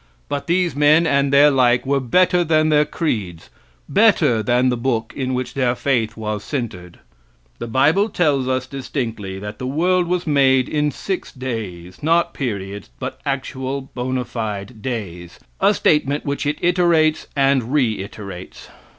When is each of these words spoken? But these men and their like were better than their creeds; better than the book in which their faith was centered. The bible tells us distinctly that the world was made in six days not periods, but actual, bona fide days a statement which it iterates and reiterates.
But 0.29 0.47
these 0.47 0.75
men 0.75 1.05
and 1.05 1.31
their 1.31 1.51
like 1.51 1.85
were 1.85 1.99
better 1.99 2.43
than 2.43 2.69
their 2.69 2.85
creeds; 2.85 3.51
better 3.87 4.41
than 4.41 4.69
the 4.69 4.75
book 4.75 5.13
in 5.15 5.35
which 5.35 5.53
their 5.53 5.75
faith 5.75 6.17
was 6.17 6.43
centered. 6.43 6.97
The 7.59 7.67
bible 7.67 8.09
tells 8.09 8.47
us 8.47 8.65
distinctly 8.65 9.37
that 9.37 9.59
the 9.59 9.67
world 9.67 10.07
was 10.07 10.25
made 10.25 10.67
in 10.67 10.89
six 10.89 11.31
days 11.31 12.01
not 12.01 12.33
periods, 12.33 12.89
but 12.99 13.19
actual, 13.27 13.91
bona 13.93 14.25
fide 14.25 14.81
days 14.81 15.39
a 15.59 15.71
statement 15.71 16.25
which 16.25 16.47
it 16.47 16.59
iterates 16.63 17.27
and 17.35 17.71
reiterates. 17.71 18.69